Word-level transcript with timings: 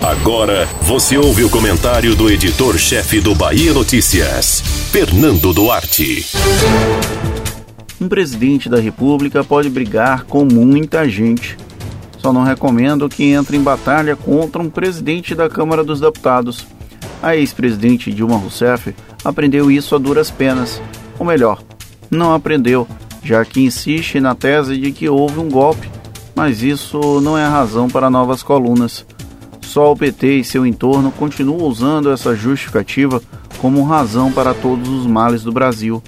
Agora 0.00 0.66
você 0.82 1.18
ouve 1.18 1.44
o 1.44 1.50
comentário 1.50 2.14
do 2.14 2.30
editor-chefe 2.30 3.20
do 3.20 3.34
Bahia 3.34 3.72
Notícias, 3.74 4.60
Fernando 4.90 5.52
Duarte. 5.52 6.26
Um 8.00 8.08
presidente 8.08 8.68
da 8.68 8.80
República 8.80 9.44
pode 9.44 9.68
brigar 9.68 10.24
com 10.24 10.44
muita 10.44 11.06
gente. 11.06 11.58
Só 12.16 12.32
não 12.32 12.42
recomendo 12.42 13.08
que 13.08 13.24
entre 13.24 13.56
em 13.56 13.62
batalha 13.62 14.16
contra 14.16 14.62
um 14.62 14.70
presidente 14.70 15.34
da 15.34 15.48
Câmara 15.48 15.84
dos 15.84 16.00
Deputados. 16.00 16.66
A 17.22 17.36
ex-presidente 17.36 18.10
Dilma 18.10 18.38
Rousseff 18.38 18.94
aprendeu 19.22 19.70
isso 19.70 19.94
a 19.94 19.98
duras 19.98 20.30
penas. 20.30 20.80
Ou 21.18 21.26
melhor, 21.26 21.62
não 22.10 22.32
aprendeu, 22.32 22.88
já 23.22 23.44
que 23.44 23.60
insiste 23.60 24.20
na 24.20 24.34
tese 24.34 24.78
de 24.78 24.92
que 24.92 25.08
houve 25.08 25.38
um 25.38 25.50
golpe. 25.50 25.90
Mas 26.34 26.62
isso 26.62 27.20
não 27.20 27.36
é 27.36 27.46
razão 27.46 27.88
para 27.88 28.08
novas 28.08 28.42
colunas. 28.42 29.04
Só 29.70 29.92
o 29.92 29.96
PT 29.96 30.40
e 30.40 30.44
seu 30.44 30.66
entorno 30.66 31.12
continuam 31.12 31.62
usando 31.62 32.10
essa 32.10 32.34
justificativa 32.34 33.22
como 33.60 33.84
razão 33.84 34.32
para 34.32 34.52
todos 34.52 34.88
os 34.88 35.06
males 35.06 35.44
do 35.44 35.52
Brasil. 35.52 36.02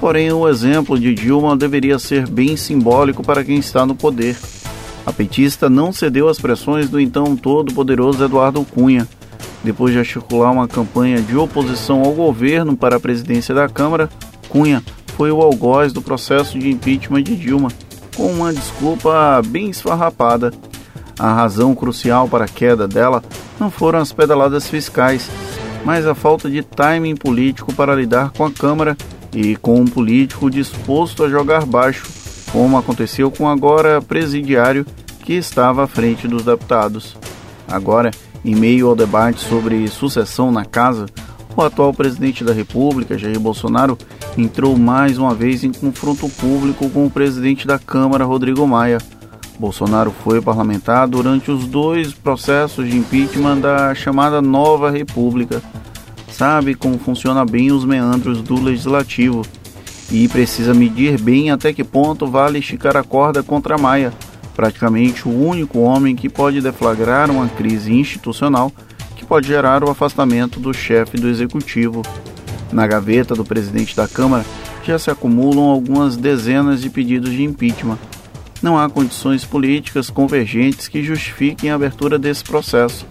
Porém, 0.00 0.32
o 0.32 0.48
exemplo 0.48 0.98
de 0.98 1.14
Dilma 1.14 1.56
deveria 1.56 1.96
ser 2.00 2.28
bem 2.28 2.56
simbólico 2.56 3.22
para 3.22 3.44
quem 3.44 3.56
está 3.56 3.86
no 3.86 3.94
poder. 3.94 4.36
A 5.06 5.12
petista 5.12 5.70
não 5.70 5.92
cedeu 5.92 6.28
às 6.28 6.40
pressões 6.40 6.90
do 6.90 6.98
então 6.98 7.36
todo-poderoso 7.36 8.24
Eduardo 8.24 8.64
Cunha. 8.64 9.06
Depois 9.62 9.92
de 9.92 10.00
articular 10.00 10.50
uma 10.50 10.66
campanha 10.66 11.22
de 11.22 11.36
oposição 11.36 12.02
ao 12.02 12.12
governo 12.14 12.76
para 12.76 12.96
a 12.96 13.00
presidência 13.00 13.54
da 13.54 13.68
Câmara, 13.68 14.10
Cunha 14.48 14.82
foi 15.16 15.30
o 15.30 15.40
algoz 15.40 15.92
do 15.92 16.02
processo 16.02 16.58
de 16.58 16.68
impeachment 16.68 17.22
de 17.22 17.36
Dilma, 17.36 17.68
com 18.16 18.26
uma 18.26 18.52
desculpa 18.52 19.40
bem 19.46 19.70
esfarrapada. 19.70 20.52
A 21.18 21.32
razão 21.32 21.74
crucial 21.74 22.28
para 22.28 22.44
a 22.44 22.48
queda 22.48 22.86
dela 22.86 23.22
não 23.58 23.70
foram 23.70 23.98
as 23.98 24.12
pedaladas 24.12 24.68
fiscais, 24.68 25.28
mas 25.84 26.06
a 26.06 26.14
falta 26.14 26.48
de 26.48 26.62
timing 26.62 27.16
político 27.16 27.72
para 27.72 27.94
lidar 27.94 28.30
com 28.30 28.44
a 28.44 28.50
Câmara 28.52 28.96
e 29.32 29.56
com 29.56 29.80
um 29.80 29.84
político 29.84 30.48
disposto 30.48 31.24
a 31.24 31.28
jogar 31.28 31.66
baixo, 31.66 32.06
como 32.52 32.78
aconteceu 32.78 33.30
com 33.30 33.48
agora 33.48 34.00
presidiário 34.00 34.86
que 35.24 35.32
estava 35.32 35.84
à 35.84 35.86
frente 35.88 36.28
dos 36.28 36.44
deputados. 36.44 37.16
Agora, 37.66 38.12
em 38.44 38.54
meio 38.54 38.88
ao 38.88 38.94
debate 38.94 39.40
sobre 39.40 39.88
sucessão 39.88 40.52
na 40.52 40.64
casa, 40.64 41.06
o 41.56 41.62
atual 41.62 41.92
presidente 41.92 42.44
da 42.44 42.52
República, 42.52 43.18
Jair 43.18 43.40
Bolsonaro, 43.40 43.98
entrou 44.36 44.78
mais 44.78 45.18
uma 45.18 45.34
vez 45.34 45.64
em 45.64 45.72
confronto 45.72 46.28
público 46.28 46.88
com 46.88 47.04
o 47.04 47.10
presidente 47.10 47.66
da 47.66 47.78
Câmara, 47.78 48.24
Rodrigo 48.24 48.64
Maia 48.66 48.98
Bolsonaro 49.58 50.12
foi 50.12 50.40
parlamentar 50.40 51.08
durante 51.08 51.50
os 51.50 51.66
dois 51.66 52.12
processos 52.12 52.88
de 52.88 52.96
impeachment 52.96 53.58
da 53.58 53.92
chamada 53.92 54.40
Nova 54.40 54.88
República. 54.88 55.60
Sabe 56.30 56.76
como 56.76 56.98
funciona 56.98 57.44
bem 57.44 57.72
os 57.72 57.84
meandros 57.84 58.40
do 58.40 58.62
legislativo 58.62 59.44
e 60.12 60.28
precisa 60.28 60.72
medir 60.72 61.20
bem 61.20 61.50
até 61.50 61.72
que 61.72 61.82
ponto 61.82 62.28
vale 62.28 62.60
esticar 62.60 62.96
a 62.96 63.02
corda 63.02 63.42
contra 63.42 63.76
Maia, 63.76 64.12
praticamente 64.54 65.26
o 65.26 65.32
único 65.32 65.80
homem 65.80 66.14
que 66.14 66.28
pode 66.28 66.60
deflagrar 66.60 67.28
uma 67.28 67.48
crise 67.48 67.92
institucional 67.92 68.70
que 69.16 69.26
pode 69.26 69.48
gerar 69.48 69.82
o 69.82 69.90
afastamento 69.90 70.60
do 70.60 70.72
chefe 70.72 71.16
do 71.16 71.28
executivo. 71.28 72.02
Na 72.72 72.86
gaveta 72.86 73.34
do 73.34 73.44
presidente 73.44 73.96
da 73.96 74.06
Câmara 74.06 74.44
já 74.84 74.98
se 74.98 75.10
acumulam 75.10 75.64
algumas 75.64 76.16
dezenas 76.16 76.80
de 76.80 76.88
pedidos 76.88 77.32
de 77.32 77.42
impeachment 77.42 77.98
não 78.62 78.78
há 78.78 78.88
condições 78.88 79.44
políticas 79.44 80.10
convergentes 80.10 80.88
que 80.88 81.02
justifiquem 81.02 81.70
a 81.70 81.74
abertura 81.74 82.18
desse 82.18 82.44
processo. 82.44 83.06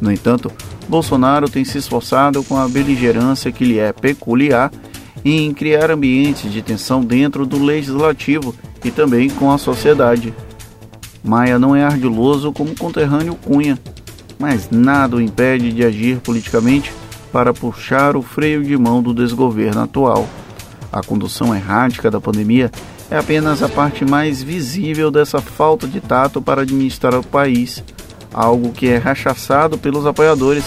No 0.00 0.12
entanto, 0.12 0.50
Bolsonaro 0.88 1.48
tem 1.48 1.64
se 1.64 1.78
esforçado 1.78 2.42
com 2.44 2.56
a 2.56 2.68
beligerância 2.68 3.52
que 3.52 3.64
lhe 3.64 3.78
é 3.78 3.92
peculiar 3.92 4.70
em 5.24 5.52
criar 5.52 5.90
ambientes 5.90 6.52
de 6.52 6.62
tensão 6.62 7.04
dentro 7.04 7.44
do 7.44 7.62
legislativo 7.62 8.54
e 8.84 8.90
também 8.90 9.28
com 9.28 9.50
a 9.50 9.58
sociedade. 9.58 10.32
Maia 11.22 11.58
não 11.58 11.74
é 11.74 11.84
ardiloso 11.84 12.52
como 12.52 12.76
conterrâneo 12.76 13.34
Cunha, 13.34 13.78
mas 14.38 14.70
nada 14.70 15.16
o 15.16 15.20
impede 15.20 15.72
de 15.72 15.84
agir 15.84 16.18
politicamente 16.20 16.92
para 17.32 17.52
puxar 17.52 18.16
o 18.16 18.22
freio 18.22 18.62
de 18.62 18.76
mão 18.76 19.02
do 19.02 19.12
desgoverno 19.12 19.82
atual. 19.82 20.28
A 20.92 21.02
condução 21.02 21.54
errática 21.54 22.10
da 22.10 22.20
pandemia 22.20 22.70
é 23.10 23.16
apenas 23.16 23.62
a 23.62 23.68
parte 23.68 24.04
mais 24.04 24.42
visível 24.42 25.10
dessa 25.10 25.40
falta 25.40 25.86
de 25.86 26.00
tato 26.00 26.40
para 26.40 26.62
administrar 26.62 27.14
o 27.14 27.22
país, 27.22 27.82
algo 28.32 28.72
que 28.72 28.88
é 28.88 28.98
rechaçado 28.98 29.78
pelos 29.78 30.06
apoiadores, 30.06 30.64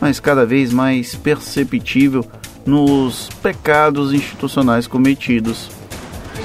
mas 0.00 0.20
cada 0.20 0.46
vez 0.46 0.72
mais 0.72 1.14
perceptível 1.14 2.24
nos 2.64 3.28
pecados 3.42 4.12
institucionais 4.12 4.86
cometidos. 4.86 5.70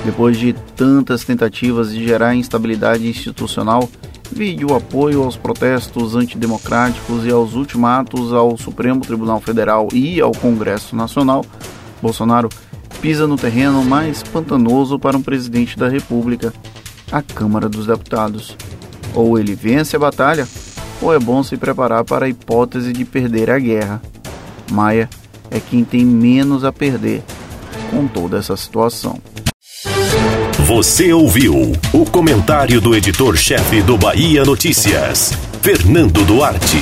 Depois 0.06 0.38
de 0.38 0.54
tantas 0.76 1.24
tentativas 1.24 1.92
de 1.92 2.04
gerar 2.04 2.36
instabilidade 2.36 3.08
institucional, 3.08 3.90
vide 4.32 4.66
o 4.66 4.76
apoio 4.76 5.24
aos 5.24 5.38
protestos 5.38 6.16
antidemocráticos 6.16 7.26
e 7.26 7.32
aos 7.32 7.54
ultimatos 7.54 8.34
ao 8.34 8.58
Supremo 8.58 9.02
Tribunal 9.02 9.40
Federal 9.40 9.88
e 9.94 10.20
ao 10.20 10.32
Congresso 10.32 10.96
Nacional, 10.96 11.46
Bolsonaro 12.02 12.50
pisa 13.04 13.28
no 13.28 13.36
terreno 13.36 13.84
mais 13.84 14.24
pantanoso 14.24 14.98
para 14.98 15.18
um 15.18 15.22
presidente 15.22 15.78
da 15.78 15.90
República, 15.90 16.54
a 17.12 17.22
Câmara 17.22 17.68
dos 17.68 17.86
Deputados. 17.86 18.56
Ou 19.14 19.38
ele 19.38 19.54
vence 19.56 19.94
a 19.94 20.00
batalha, 20.00 20.48
ou 21.02 21.14
é 21.14 21.20
bom 21.20 21.44
se 21.44 21.58
preparar 21.58 22.06
para 22.06 22.28
a 22.28 22.30
hipótese 22.30 22.94
de 22.94 23.04
perder 23.04 23.52
a 23.52 23.60
guerra. 23.60 24.02
Maia 24.72 25.10
é 25.52 25.60
quem 25.60 25.84
tem 25.84 26.06
menos 26.06 26.64
a 26.64 26.72
perder 26.72 27.22
com 27.92 28.08
toda 28.08 28.38
essa 28.38 28.56
situação. 28.56 29.20
Você 30.66 31.12
ouviu 31.12 31.74
o 31.92 32.06
comentário 32.06 32.80
do 32.80 32.96
editor-chefe 32.96 33.82
do 33.82 33.98
Bahia 33.98 34.46
Notícias, 34.46 35.34
Fernando 35.62 36.24
Duarte. 36.24 36.80